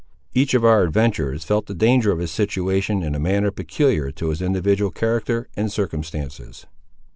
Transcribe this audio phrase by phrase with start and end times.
[0.33, 4.29] Each of our adventurers felt the danger of his situation in a manner peculiar to
[4.29, 6.65] his individual character and circumstances.